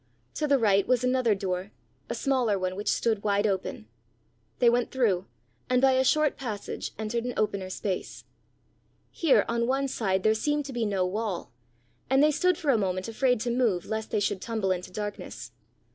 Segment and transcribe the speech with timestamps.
[0.33, 1.69] To the right was another door,
[2.09, 3.87] a smaller one, which stood wide open.
[4.57, 5.27] They went through,
[5.69, 8.23] and by a short passage entered an opener space.
[9.11, 11.51] Here on one side there seemed to be no wall,
[12.09, 15.51] and they stood for a moment afraid to move lest they should tumble into darkness.